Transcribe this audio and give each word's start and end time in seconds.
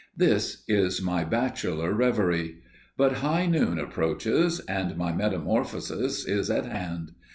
This 0.17 0.63
is 0.67 0.99
my 0.99 1.23
bachelor 1.23 1.93
reverie. 1.93 2.55
But 2.97 3.17
high 3.17 3.45
noon 3.45 3.77
approaches, 3.77 4.59
and 4.61 4.97
my 4.97 5.13
metamorphosis 5.13 6.25
is 6.27 6.49
at 6.49 6.65
hand. 6.65 7.11